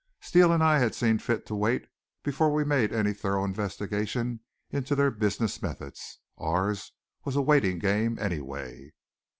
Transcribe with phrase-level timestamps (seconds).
[0.19, 1.85] Steele and I had seen fit to wait
[2.23, 4.39] before we made any thorough investigation
[4.71, 6.17] into their business methods.
[6.39, 6.93] Ours
[7.23, 8.93] was a waiting game, anyway.